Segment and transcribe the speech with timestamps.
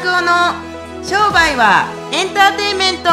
[0.00, 0.54] 拓夫の
[1.04, 3.10] 商売はエンターテインメント。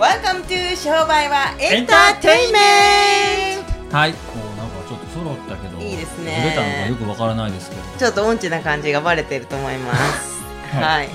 [0.00, 2.58] Welcome to 商売はエンターテインメ
[3.56, 6.40] ンはい、こうなんかちょっと揃ったけど、いいですね。
[6.42, 7.82] ずれたのかよくわからないですけど。
[7.82, 10.42] トちょっと音痴な感じがバレてると思います。
[10.74, 11.08] はいはい。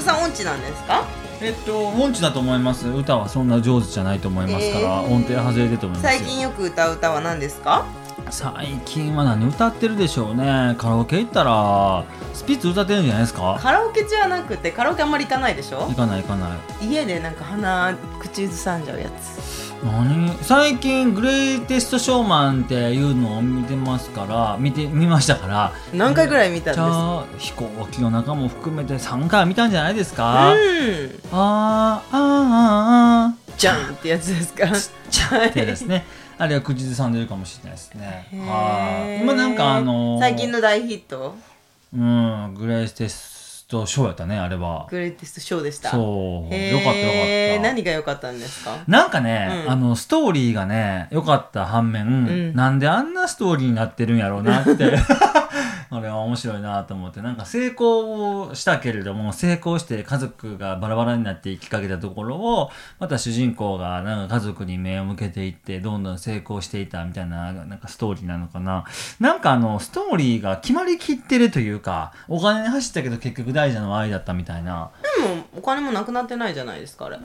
[0.00, 1.04] さん音痴なんですか？
[1.40, 2.88] えっと、音痴だと思います。
[2.88, 6.18] 歌はそんな上手じゃないと思いますから、えー音程外れてると思いますよ。
[6.20, 7.86] 最近よく歌う歌は何ですか？
[8.30, 9.46] 最近は何？
[9.48, 10.74] 歌ってるでしょうね。
[10.78, 13.58] カラオケ行ったら、スピッツ歌ってるんじゃないですか？
[13.62, 15.86] カラオケじゃなくてカラオケあんまり行かないでしょ？
[15.86, 16.86] 行かない行かない。
[16.86, 20.36] 家でなんか鼻口ずさんじゃうやつ何？
[20.42, 25.72] 最近グレイテストショーマンっていうのを見てますから見て見ましたから。
[25.92, 26.80] 何回ぐらい見たんです？
[26.80, 30.58] かあ飛行機の中も含めて3回見たんじゃないですか、うん。
[31.32, 34.66] あーあーあーじゃんってやつですか？
[35.10, 36.04] ちゃってですね。
[36.38, 38.28] あれは口ずさんでるかもしれないですね。
[38.32, 39.22] はい。
[39.22, 41.36] 今なんかあのー最近の大ヒット？
[41.94, 43.37] うん、グレイテスト
[43.70, 44.86] ショーやったね、あれは。
[44.88, 46.54] グレイテストショーでしたそう。
[46.54, 47.62] よかったよかった。
[47.62, 48.78] 何が良かったんですか？
[48.86, 52.06] なんかね、うんあの、ストーリーがね、良かった反面、
[52.52, 54.72] んなんであんなストーリーになってるんやろうなって。
[55.90, 68.84] あれは面白いなと思って、なんか成功したけれども、成功して家族がバラバラになっていきかけたところを、また主人公がなんか家族に目を向けていって、どんどん成功していたみたいな、なんかストーリーなのかな。
[69.18, 74.90] なんかあの、ストーリーが決まりきってるというか、お金に走ったけど結局大事なのは愛だったみたいな。
[75.18, 77.16] でもお金もなくなってないじゃないですかあれ。
[77.16, 77.24] うん、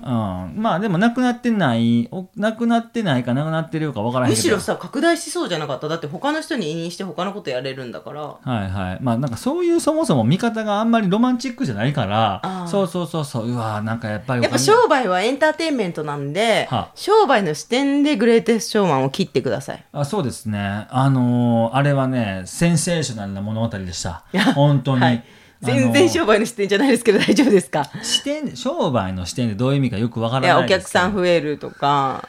[0.56, 4.42] まあでもなくなってないおなくなってないかなくなってるか分からへんけど。
[4.42, 5.88] むしろさ拡大しそうじゃなかった？
[5.88, 8.22] だって他の人に委任して他のことやれるんだから。
[8.22, 13.52] はいはいまあなんかそういうそもそも見方があんまりロマンチックじゃないからそうそうそうそう。
[13.52, 16.90] うわーなんかやっぱりおやっぱ金商売はエンターテインメントなんでは。
[16.96, 19.84] 商売の視点でグレイテストショーマンを切ってください。
[19.92, 20.88] あそうですね。
[20.90, 24.24] あのーあれはねセンセーショナルな物語でした。
[24.32, 25.24] や本当に、はい。
[25.62, 27.86] 全然商売の視点じゃないですけど大丈夫ですか？
[28.02, 32.28] 視点商売の視点でどういう意味かよくわからないです客さん増えるとか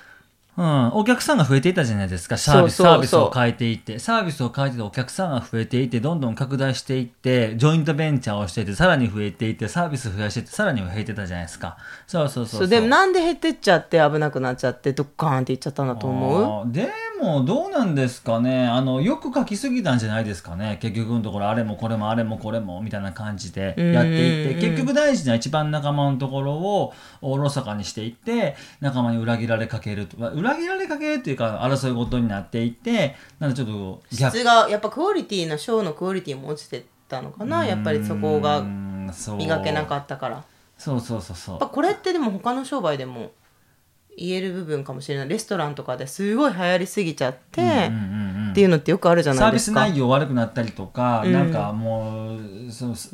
[0.56, 11.76] うん、お客さんが増えていたじゃないですか、サービス、サービスを変えていって、サービスを変えてお客さんが増えていって、どんどん拡大していって、ジョイントベンチャーをしていて、さらに増えていって、サービス増やしていって、さらに増えてたじゃないですか。
[12.06, 16.72] そうそうそうでもなんで減ってっちゃって危なくなっちゃってドッカーンっていっちゃったんだと思う？
[16.72, 16.88] で
[17.20, 18.66] も、どうなんですかね。
[18.66, 20.78] あの、よく書きすぎたんじゃないですかね。
[20.80, 30.18] 結局のところ、あれもこれもあれもこれも、みたいな感じでやっていって、結局大事な一番仲間のところをおろそかにしていって、仲間に裏切られかけると。
[30.18, 34.36] まあ裏切られかけるっていうか、争い事になっていって、なんかちょっと逆。
[34.36, 37.66] 質がやっぱクオリティのショーのクオリティも落ちてたのかな。
[37.66, 40.44] やっぱりそこが磨けなかったから。
[40.78, 41.58] そうそうそうそう。
[41.58, 43.32] ぱこれってでも他の商売でも
[44.16, 45.28] 言える部分かもしれない。
[45.28, 47.74] レストランとかですごい流行りすぎちゃって、うんうん
[48.38, 49.96] うんっていうのってよくあるじゃサービスないですか。
[49.96, 51.32] 内容悪くなったりとか、うん。
[51.32, 52.38] なんかもう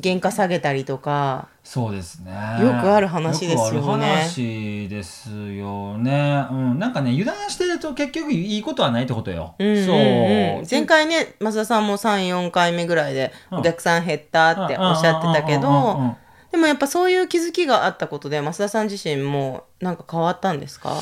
[0.03, 1.47] 原価下げたりとか。
[1.63, 2.31] そうですね。
[2.61, 3.77] よくある話ですよね。
[3.77, 9.85] よくある話ですよね、うん、なんかね油断してると結局いいことはないってことよ、うんうんうん。
[9.85, 10.67] そう。
[10.69, 13.57] 前回ね増田さんも34回目ぐらいでうん。
[13.59, 16.15] お客さん減ったっておっしゃってたけうんうん
[16.51, 20.93] でもやっぱそういう気づきがあったことで増田さん自身もなんか変わったんですか？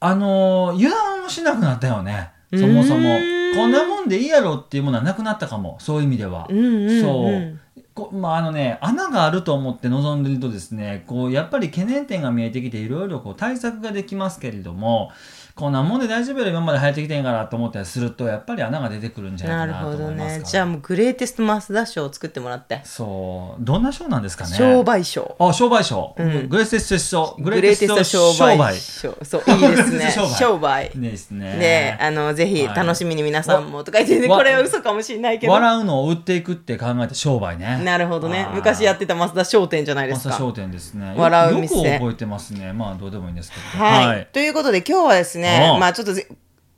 [0.00, 2.30] あのー油断をしなくなったよね。
[2.52, 3.08] そもそも。
[3.54, 5.78] こんなもんでいいやろっていうものはなくなったかも。
[5.80, 7.58] そういう意味では、うんうんうんそう。
[7.94, 15.12] こまああのね穴があると思って臨んでるとですねこうやっぱり懸念点が見えてきていろいろこう対策ができますけれども
[15.56, 20.38] こんなもんで大丈夫やろ今まで流行ってきてんからと思ったりするとやっぱり穴が出てくるんじゃなかなとないるほど思いますから。
[20.40, 22.82] ねじゃあもうグレイテストマスダ賞を作ってもらって。
[22.84, 23.64] そう。
[23.64, 24.54] どんな賞なんですかね？
[24.54, 26.48] 商売賞あ商売賞、うん。
[26.50, 29.50] グレイテスト賞グレイテスト商売賞そう。
[29.50, 30.10] いいですね。
[30.10, 31.56] 商売商売ですね。
[31.56, 32.76] であのぜひはい。
[32.76, 35.54] 楽しみに皆さんもとか言ってこれは嘘かもしれないけど。
[35.54, 37.80] 笑うのを売っていくって考えて商売ね。
[37.82, 38.46] なるほどね。
[38.52, 40.34] 昔やってた増田商店じゃないですか。
[40.34, 41.06] 朝商店ですね。
[41.06, 41.76] よ笑う店。
[41.76, 42.74] よく覚えてますね。
[42.74, 43.82] まあどうでもいいんですけど。
[43.82, 46.26] はい、ということで今日はですねおうまあちょっとぜ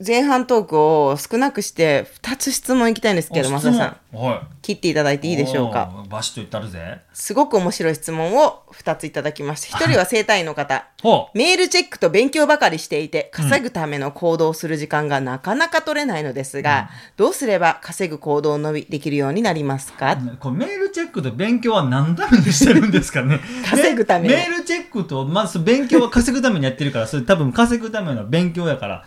[0.04, 4.20] 前半トークを少なくして2つ質問いきたいんですけど増田さんん。
[4.20, 4.40] はい。
[4.62, 5.92] 切っていただいていいでしょうか？
[6.08, 7.00] バシッと言ったるぜ。
[7.12, 20.36] すごく面白い質問を2ついただきました1人は生体院の方ほメールチェックと勉強ばかりしていて稼ぐための行動をする時間がなかなか取れないのですが、どうすれば稼ぐ行動を伸びできるようになりますか、う。
[20.38, 23.40] これメールチェックと勉強は何のためにしてるんですかね。
[23.68, 29.04] 稼ぐためのメメールチェックとまず勉強は稼ぐためにやってるから、それ多分稼ぐための勉強やから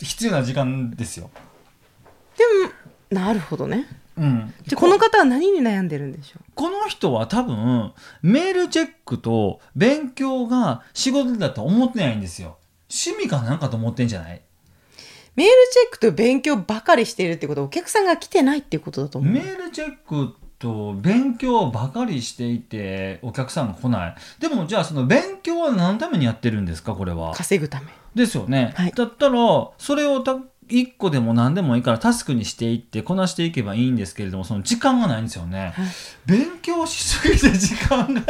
[0.00, 1.30] 必要な時間ですよ。
[2.36, 2.44] で
[3.16, 3.86] もなるほどね
[4.16, 4.52] うん。
[4.66, 6.42] じゃあこの方は何に悩んでるんでしょう？
[6.54, 7.92] この人は多分
[8.22, 12.58] メールチェックと勉強が仕事だと思ってないんですよ。
[12.90, 14.42] 趣味かなんかと思ってんじゃない？
[15.36, 19.32] メールチェックと勉強ばかりしているってことはお客さんが来てないっていうことだと思う。
[19.32, 24.14] メールチェックと勉強ばかりしていてお客さんが来ない。
[24.38, 27.34] でもじゃあその勉強は何のためにやってるんですかこれは？
[27.34, 27.86] 稼ぐため。
[28.14, 28.92] ですよね、はい。
[28.92, 29.38] だったら
[29.76, 30.36] それをた
[30.68, 35.86] 1個でも何でもいいからタスクにしていってこなしていけばいいんですけれどもその時間がないんですよね、はい。
[36.24, 38.24] 勉強しすぎて時間がない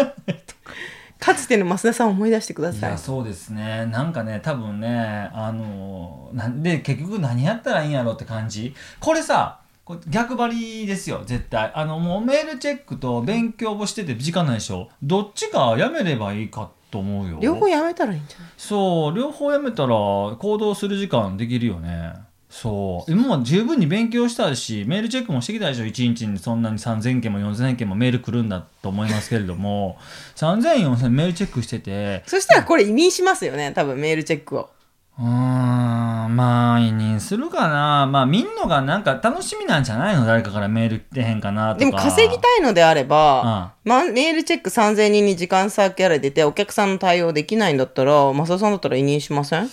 [1.20, 1.34] か。
[1.34, 2.90] つての増田さんを思い出してくだいさい。
[2.90, 3.86] やそうですね。
[3.86, 8.74] なんかね多分ねあのなんで結局何やったらいいんやろって感じ。
[9.00, 9.60] これさ
[10.08, 11.70] 逆張りですよ絶対。
[11.74, 14.88] あのもうメールチェックと勉強をしてて時間ないでしょ。
[15.02, 17.38] どっちかやめればいいかと思うよ。
[17.40, 18.48] 両方やめたらいいんじゃない？
[18.56, 22.14] そう両方やめたら行動する時間できるよね。
[22.48, 23.10] そう。
[23.10, 25.84] 今も十分に勉強したしメールチェックもしてきたでしょ。
[25.84, 29.98] 1日にそんなに3000件も4000件もメール来るんだと思いますけれども。
[30.36, 32.22] 30004000メールチェックしてて。
[32.26, 34.70] そしたらこれ委任しますよね、多分メールチェックを。
[35.16, 38.06] うーんまあ委任するかな。
[38.10, 40.26] まあ見んのがなんか楽しみなんじゃないの？
[40.26, 41.78] 誰かからメール来てへんかなとか。
[41.78, 49.68] でも稼ぎたいのであれば、ま、メールチェック3000人に時間差キャラ出てお客さんの対応できないんだったら、増田さんだったら委任しません？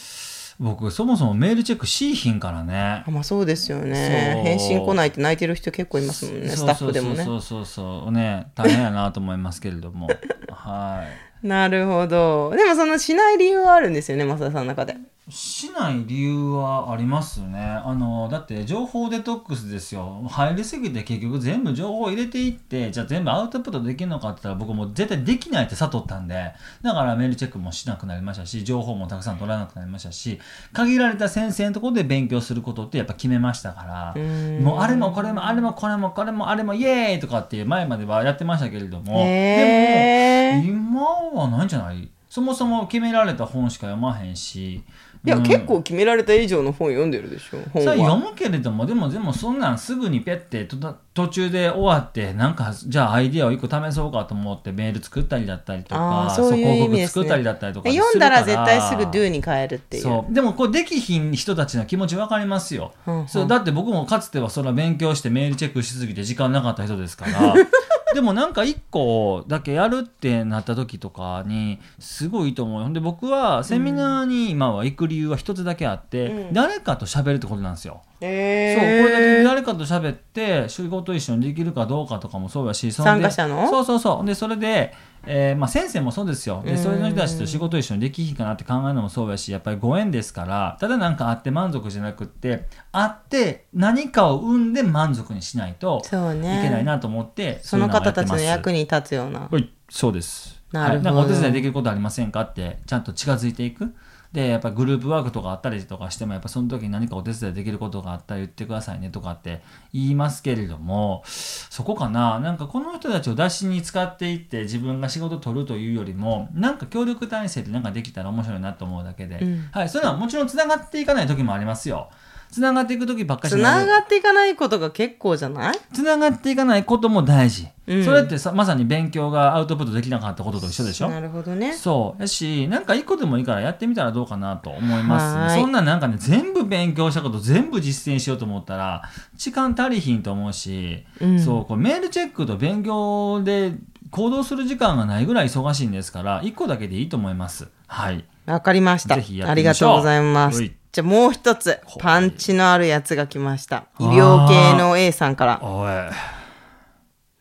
[0.60, 3.04] 僕そもそもメールチェックしいひんからね。
[3.08, 4.42] あまあそうですよね。
[4.44, 7.24] 返信来ないって泣いてる人結構いますもんねスタッフでもね。
[7.26, 8.02] そうそうそうそう。
[8.04, 10.08] そうね大変やなと思いますけれども。
[10.54, 11.04] は
[11.44, 11.48] い。
[11.48, 12.54] なるほど。
[12.56, 14.96] でもそのしない理由はあるんですよね増田さんの中で
[15.32, 17.58] しない理由はありますね。
[17.60, 20.22] あのだって情報デトックスですよ。
[20.30, 26.52] 入りすぎて結局全部情報入れていってじゃあ全部アウトプットできるのかって言ったら僕もう絶対できないって悟ったんで。
[26.82, 30.38] だからメールチェックもしなくなりましたし情報もたくさん取らなくなりましたし
[30.74, 34.22] 限られた先生のところで勉強することってやっぱ決めましたから。
[34.22, 39.24] んもうあれもこれもあれもこれもこれもあれもイエーイとかっていう前まではやってましたけれども。
[39.24, 42.10] でも今はないんじゃない？
[42.32, 44.76] そもそも決められた本しか読まへんし。
[44.76, 44.84] い
[45.26, 45.44] や、うん。
[45.44, 50.78] 結構決められた以上の本読んでるでしょ本それ読はむけれどもでもでもそんなんすぐにペッてと
[51.14, 57.06] 途中で終わってなんかじゃあアイディアを一個試そうかと思ってメール作ったりだったりとかそういうね。
[57.06, 60.04] 作ったりだったりとか読んだら絶対すぐ do に変えるっていう。
[60.04, 60.34] そう。
[60.34, 63.28] でもこうできひん人たちの気持ち分かりますよ、うんうん。
[63.28, 63.48] そう。
[63.50, 67.56] だって僕もかつてはそれは勉強してメールチェックしすぎて時間なかった人ですから
[68.14, 72.84] でもなんか一個だけやるってなった時とかにすごいいいと思うよ。
[72.84, 76.54] ほんで僕はセミナーに今は行く理由は一つだけあって、うん。
[76.54, 78.02] 誰かと喋るってことなんですよ。
[78.22, 83.68] へそうこれだけー誰かと喋って仕事一緒にできるかどうかとかもそうやし参加者の？
[83.70, 84.26] そうそうそう。
[84.26, 84.94] でそれで、
[85.26, 86.64] えーまあ、先生もそうですよ。
[86.66, 99.48] でそれの人たちと仕事一緒にできひんかなって考えるのもそうやしやっぱりご縁ですからただなんか会って満足じゃなくって会って何かを生んで満足にしないといけないなと思ってその方たちのに役に立つような。
[99.52, 100.62] はい、そうです。
[100.72, 101.10] なるほど。
[101.10, 103.94] はい、なんかお手伝いできることありませんかってちゃんと近づいていく。
[104.34, 109.62] でやっぱグループワークとかあったりとかしてもやっぱその時に何かお手伝いできることがあったら言ってくださいねとかって
[109.94, 112.40] 言いますけれどもそこかな。
[112.40, 119.70] なんかこの人たちを出しに使っていって自分が仕事取るというよりもなんか協力体制でなんかできたら面白いなと思うだけで、うん。
[119.72, 122.10] はい、それはもちろんつながっていかない時もありますよ。
[122.52, 125.80] つながっていく時ばっかりつながっていかないことが結構じゃない？
[125.94, 128.04] つながっていかないことも大事、うん。
[128.04, 131.10] それってさまさに勉強がアウトプットできなかったことと一緒でしょ？
[131.10, 131.74] なるほどね。
[131.74, 132.22] そう。
[132.22, 135.56] やしなんか一個でもいいからやってみたらどうかなと思います。
[135.56, 139.04] そんななんかね全部勉強したこと全部実践しようと思ったら
[139.36, 141.40] 時間足りひんと思うし、うん。
[141.40, 143.74] そうこれメールチェックと勉強で
[144.10, 147.70] 行動する時間がないぐらい忙しいんですから一個だけでいいと思います。
[147.88, 148.26] はい。
[148.46, 149.16] わかりました。
[149.16, 150.60] ぜひやっありがとうございます。
[150.60, 150.76] はい。
[150.92, 153.86] じゃあもう一つパンチのあるやつが来ました。
[153.98, 156.12] 医療系の A さんから。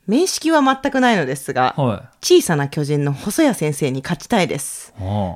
[0.07, 2.09] 面識は全くないのですが、はい。
[2.21, 4.95] 小さな巨人の細谷先生に勝ちたいです。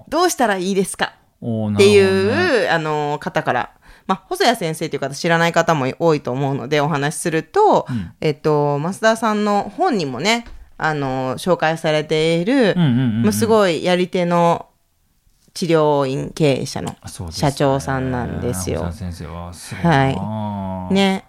[0.08, 1.14] どうしたらいいですか？
[1.42, 2.68] っていう、ね。
[2.68, 3.70] あの、方から。
[4.06, 8.12] まあ、細谷先生という方知らない方も多いと思うのでお話しすると、うん。
[8.20, 12.76] えっと、増田さんの本にもね、あの、紹介されている、
[13.32, 14.66] すごいやり手の
[15.54, 16.96] 治療院経営者の
[17.30, 18.80] 社長さんなんですよ。
[18.80, 21.24] 細田先生はすごいな、ね。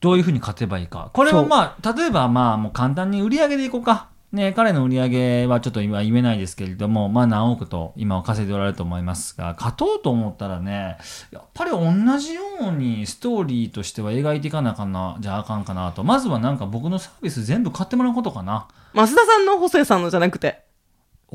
[0.00, 1.10] どういうふうに勝てばいいか。
[1.12, 4.08] これはまあ例えばまあもう簡単に売り上げでいこうか。
[4.32, 10.98] ね彼の売り上げはちょっと今言えないですけれどもまあ何億と今は稼いでおられると思いますが勝とうと思ったらね
[11.30, 16.02] やっぱり同じようにストーリーとしては描いていかなあかんなじゃああかんかなと。
[16.02, 18.66] まずはなんか僕のサービス全部買ってもらうことかな。
[18.94, 20.65] 増田さんの細谷さんのじゃなくて。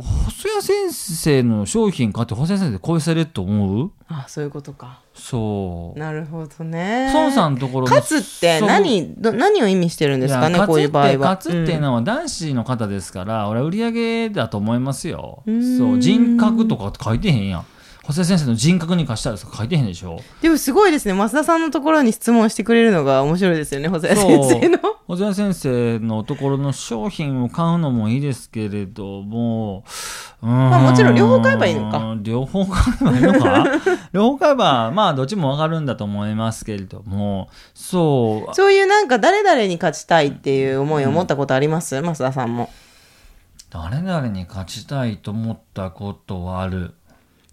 [0.01, 3.91] 細谷先生の商品買って細谷先生で超せれると思う？
[4.07, 5.01] あ、そういうことか。
[5.13, 7.11] そうなるほどね。
[7.13, 11.17] 孫さんのところの勝つって何、ど何を意味してるんですかね、やこういう場合は。
[11.17, 15.43] 勝つっていうのは男子の方ですから、俺は売り上げだと思いますよ。
[15.49, 17.65] んそう人格とか書いてへんやん。
[18.03, 20.19] 補正先生の人格に貸したら書いてへんでしょ？
[20.41, 21.13] でもすごいですね。
[21.13, 24.79] 増田さんのところに質問してくれるのが面白いですよね、細谷そう先生の。
[25.07, 29.83] 小沢先生のところの商品を買うのもいいですけれども、
[30.41, 32.15] まあもちろん両方買えばいいのか。
[32.21, 33.65] 両方買えばいいのか？
[34.13, 42.71] 両方買えば、まあどっちもわかるんだと思いますけれども、そう、そういうなんか誰々に勝ちたいっていう思いを持ったことあります、増田さんも。
[43.69, 46.93] 誰々に勝ちたいと思ったことはある。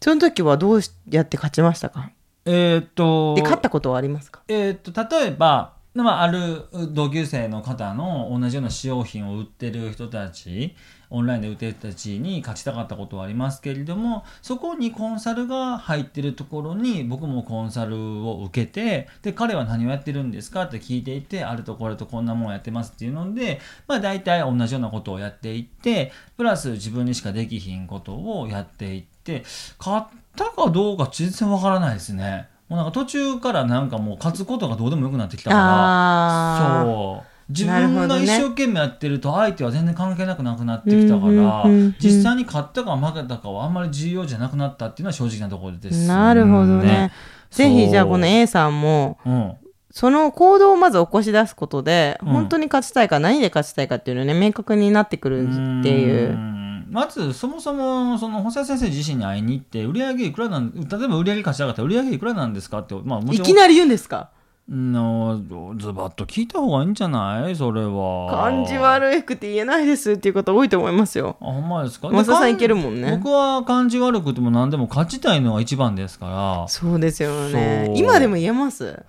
[0.01, 2.11] その時はどうやって勝ちましたか？
[2.45, 4.43] えーっと、で、勝ったことはありますか？
[4.49, 10.75] えーっと、例えば、まあ、ある同級生の方の同じような使用品を売ってる人たち
[11.11, 20.65] オンラインで売ってる人たちに勝ちたかったことはありますけれどもそこにコンサルが入ってるところに僕もコンサルを受けてで彼は何をやってるんですか？
[20.65, 29.45] って聞いていてあるとこれとこんなもんやってますっていうので、まあ、大体同じようなことをやっていってプラス自分にしかできひんことをやっていって
[29.79, 30.03] 買っ
[30.37, 32.49] たかどうか全然わからないですね。
[32.69, 37.29] もうなんか途中からなんかもう勝つことがどうでもよくなってきたからそう。
[37.51, 41.65] 自分が一生懸命やってると相手は全然関係なくなくなってきたから、
[41.99, 47.11] 実際に勝ったか負けたかはあんまり重要じゃなくなったっていうのは正直なところです、なるほどね。
[47.51, 49.53] ぜひじゃあこの A さんも、うん。
[49.91, 52.29] その行動をまず起こし出すことで、うん。
[52.29, 56.33] 本当に勝ちたいか何で勝ちたいかっていうのね、明確になってくるっていう。
[56.35, 56.59] う。
[56.89, 63.47] んまずそもそもその細谷先生自身に会いに行って売り上げいくらなん例えば売り上げ貸し上がったら売り上げいくらなんですかってまあもちろん。
[63.47, 64.31] いきなり言うんですか？
[64.71, 65.41] の
[65.79, 67.57] ズバッと聞いた方がいいんじゃない？
[67.57, 68.29] それは。
[68.31, 71.39] 感じ悪くて言えないですっていう方多いと思いますよ。
[71.41, 72.11] あほんまですか？
[72.11, 73.17] 増田さんでいけるもんね。
[73.17, 76.69] 僕は感じ悪くても何でも勝ちたいのが一番ですから。
[76.69, 77.85] そうですよね。
[77.87, 77.93] そ。
[77.93, 78.85] う今でも言えます？
[78.85, 79.05] う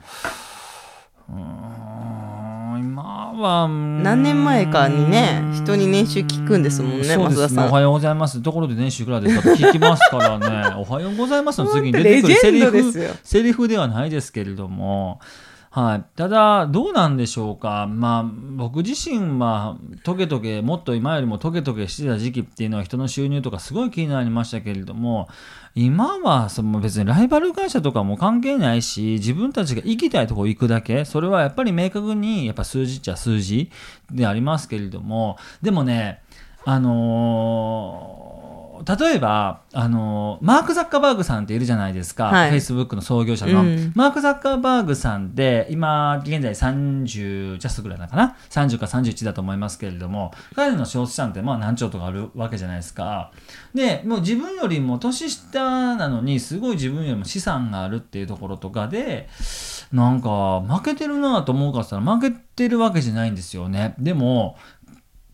[1.29, 1.37] ーん。
[1.37, 1.98] 今
[3.41, 7.65] は何何年前かにね人に年収聞くんですもんねそうです増田さん。
[7.65, 8.41] ねおはようございます。
[8.41, 10.75] ところで年収いくらですかと聞きますからね。
[10.77, 12.93] おはようございますの次に出てくるセリフ
[13.23, 15.19] セリフではないですけれども
[15.71, 25.27] はい、ただ、どうなんでしょうか、まあ、僕自身はトゲトゲ、もっと今よりもトゲトゲしてた時期っていうのは人の収入とかすごい気になりましたけれども、
[25.75, 33.69] 今はその別にライバル会社とかも関係ないし、自分たちが行きたいとこ行くだけ、それはやっぱり明確にやっぱ数字っちゃ数字
[34.11, 36.23] でありますけれども、でもね、
[36.65, 38.38] あのー
[38.85, 42.51] 例えば、あのーマーク・ザッカーバーグさんっているじゃないですか、はい。
[42.51, 43.91] Facebook の創業者の、うん。
[43.95, 53.31] マーク・ザッカーバーグさんで今現在30ジャストぐらいなのかな？30か31だと思いますけれども彼の小資産ってまあ何兆とかあるわけじゃないですか。
[53.73, 59.29] でもう自分よりも年下なのにすごい自分よりも資産があるっていうところとかで
[59.91, 63.95] なんか負けてるなと思うかったら負けてるわけじゃないんですよね。
[63.99, 64.57] でも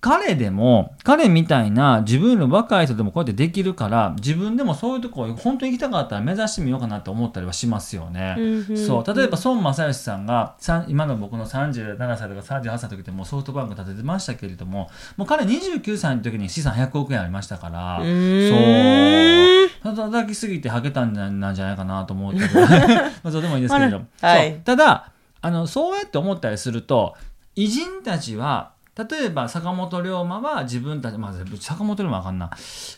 [0.06, 8.36] 彼でも彼みたいな自分より若い人でもこうやってできるから自分でもそういうところ本当に行きたかったら目指してみようかなって思ったりはしますよね。
[8.38, 8.78] うんうん。
[8.78, 9.16] そう。
[9.16, 10.58] 例えば孫正義さんが
[10.88, 19.96] 今の僕の37歳とか38歳の時でもうソフトバンク立ててましたけれどももう彼29歳の時に資産100億円ありましたからうそう。
[19.96, 22.68] 叩きすぎてはけたんじゃなんじゃないかなと思うけど ま
[23.24, 24.62] あそうでもいいですけれども、はい。
[24.64, 25.10] ただ
[25.42, 27.16] あのそうやって思ったりすると
[27.56, 32.50] 偉人たちは例えば坂本龍馬は自分たち、まあ、坂本龍馬はあかんな、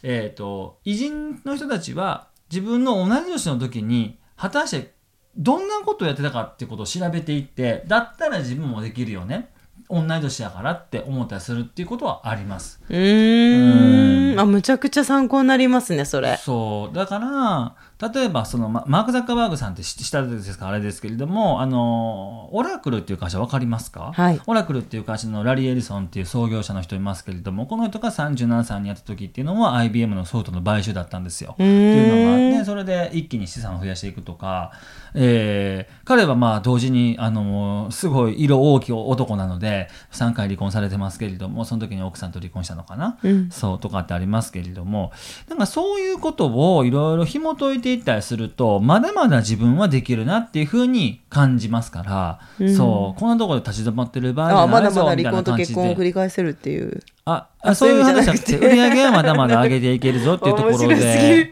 [0.04, 4.94] えー、と偉人の人たちは自分の同じ年の時に果たして
[5.36, 9.50] どんなことをやってたかってことを調べていってだったら自分もできるよね。
[9.90, 12.82] 同い年やからって思ったりするっていうことはあります。
[12.90, 14.36] うん。
[14.38, 16.36] あむちゃくちゃ参考になりますねそれ。
[16.38, 16.96] そう。
[16.96, 24.42] だから例えばそのママーク・ザッカーバーグさんって知知ったですかあれですけれどもあのオラクルっていう会社分かりますか、はい。
[24.46, 31.56] オラクルっていう会社のラリー・エリソンっていう創業者の人いますけれどもこの人が37歳にやった時っていうのは IBM のソフトの買収だったんですよ。
[31.58, 34.72] うっていうのがあってそれで一気に資産を増やしていくとか、
[35.16, 43.50] えー彼はまあ同時にあのすごい色大きい男なので3回離婚されてますけれどもその時に奥さんと離婚したのかな、うん。
[43.50, 45.12] そうとかってありますけれども。
[45.50, 52.76] なんかそういうことをいろいろ紐解いていったりするとまだまだ自分はできるなっていうふうに感じますから、うん。
[52.76, 56.04] そうこんなところで立ち止まってる場合じあゃないぞまだまだみたいな感じ離婚と結婚を繰で。
[56.06, 57.02] り返せるっていう。
[57.26, 58.58] あああそういう話じゃなくて。
[58.58, 60.96] 売り上げはまだまだ上げていけるぞっていうところでる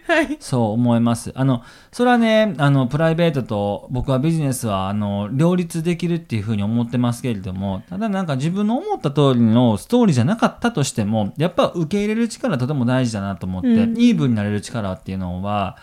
[0.08, 1.34] はいそう思います。
[1.36, 13.98] あの、それはね、あの、プライベートと僕はビジネスは、あの、両立できるっていうふうに思ってますけれども、ただなんか自分の思った通りのストーリーじゃなかったとしても、やっぱ受け入れる力とても大事だなと思って、うん。
[13.98, 15.78] イーブンになれる力っていうのは、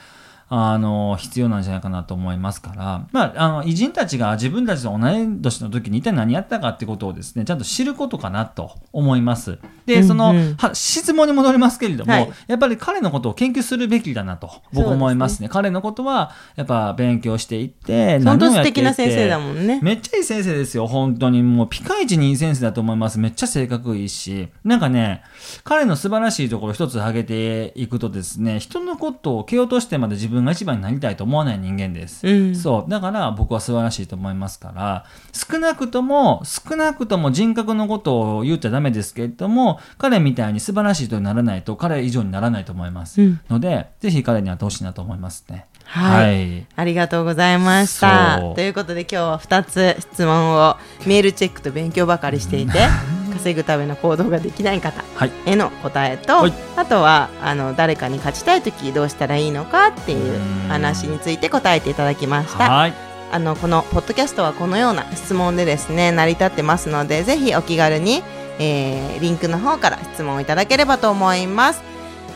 [0.55, 9.59] あの、必要なんじゃないかなと思いますから、まあ、あの、偉人たちが自分たちと同い年の時に一体何やったかってことをですね、ちゃんと知ることかなと思います。
[9.87, 15.49] で、その、うんうんは質問に戻りますけれども、はいやっぱり彼のことを研究するべきだなと、僕思いますね。
[15.49, 19.81] 彼のことは、やっぱ勉強していって、本当素敵な先生だもんね。
[19.83, 21.43] めっちゃいい先生ですよ、本当に。
[21.43, 23.19] もう、ピカイチにいい先生だと思います。
[23.19, 24.49] めっちゃ性格いいし。
[24.65, 25.23] なんかね、
[25.65, 32.27] 彼の素晴らしいところ一つ挙げていくとですね、人のことを蹴落としてまで自分が一番になりたいと思わない人間です。
[32.27, 32.91] うんそう。
[32.91, 43.21] だから僕は素晴らしいと思いますから、少なくとも、少なくとも人格のことを言っちゃダメですけれども、彼みたいに素晴らしい人にならないと、彼以上にならないと思います。
[43.21, 45.67] うんので、ぜひ彼に会ってほしいなと思いますね。
[45.85, 48.41] はいはいありがとうございました。
[48.55, 52.79] ということで今日は2つ質問をメールチェックと勉強ばかりしていて
[53.43, 55.33] 稼ぐための行動ができない方はい。
[55.47, 56.53] への答えと、はい。
[56.77, 60.69] あとはあの誰かに勝ちたい時どうしたらいいのかっていううん。
[60.69, 62.71] 話について答えていただきました。
[62.71, 62.95] はい。
[63.33, 68.23] あのこのポッドキャストはこのような質問でですね成り立ってますのでぜひお気軽に、
[68.59, 71.83] えーリンクの方から質問をいただければと思います。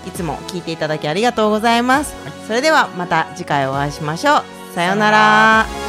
[0.07, 2.15] いつも聞いていただきありがとうございます、
[2.47, 4.75] それではまた次回お会いしましょう。
[4.75, 5.86] さようなら